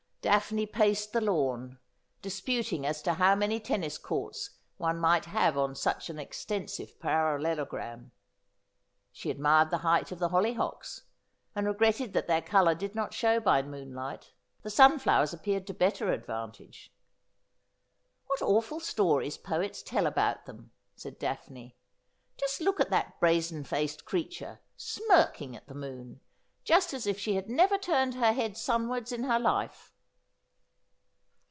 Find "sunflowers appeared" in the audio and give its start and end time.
14.69-15.65